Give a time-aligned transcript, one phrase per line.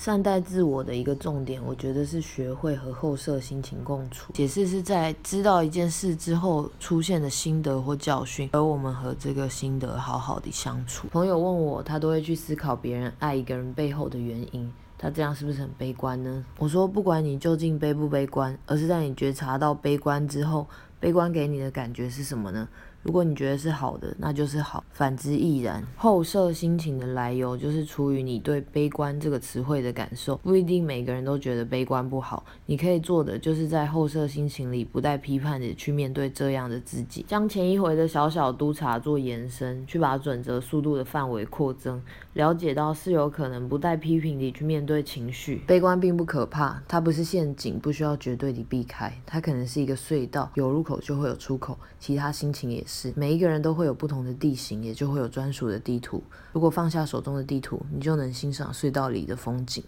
[0.00, 4.32] 善待自我的一个重点，我觉得是学会和后设心情共处。
[4.32, 11.06] 解释是在知道一件事之后出现的心得或教训，而我们和这个心得好好的相处。
[11.08, 16.42] 朋友问我，他都会去思考别人爱一个人背后的原因，他这样是不是很悲观呢？
[16.56, 20.66] 我说，不管你究竟悲不悲观，而是在你觉察到悲观之后，
[21.00, 22.68] 悲观给你的感觉是什么呢？
[23.02, 25.82] 如果你觉得是好的，那就是好；反之亦然。
[25.96, 30.36] 后设心情的来由，就是出于你对悲观这个词汇的感受。
[30.36, 32.44] 不一定每个人都觉得悲观不好。
[32.66, 42.02] 你可以做的，就是在后设心情里，不带批判的去面对这样的自己，将前一回的小小督察做延伸，去把准则速度的范围扩增，
[42.34, 45.62] 了解到是有可能不带批评地去面对情绪。
[45.66, 49.10] 悲观并不可怕，它不是陷阱，不需要绝对地避开。
[49.24, 51.78] 它可能是一个隧道，有入口就会有出口。
[52.00, 52.84] 其他心情也。
[52.92, 56.20] 是每一个人都会有不同的地形，也就会有专属的地图。
[56.52, 59.78] 如果放下手中的地图，你就能欣赏隧道里的风景。